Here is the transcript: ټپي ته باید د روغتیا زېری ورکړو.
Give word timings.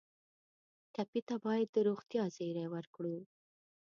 ټپي 0.93 1.21
ته 1.27 1.35
باید 1.45 1.67
د 1.73 1.77
روغتیا 1.89 2.23
زېری 2.35 2.65
ورکړو. 2.73 3.17